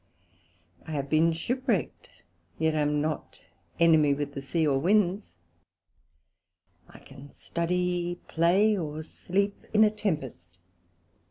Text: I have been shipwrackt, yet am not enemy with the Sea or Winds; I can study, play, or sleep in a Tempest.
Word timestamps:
I 0.87 0.93
have 0.93 1.11
been 1.11 1.31
shipwrackt, 1.31 2.09
yet 2.57 2.73
am 2.73 3.01
not 3.01 3.39
enemy 3.79 4.15
with 4.15 4.33
the 4.33 4.41
Sea 4.41 4.65
or 4.65 4.79
Winds; 4.79 5.37
I 6.89 6.97
can 6.97 7.29
study, 7.29 8.17
play, 8.27 8.75
or 8.75 9.03
sleep 9.03 9.67
in 9.75 9.83
a 9.83 9.91
Tempest. 9.91 10.57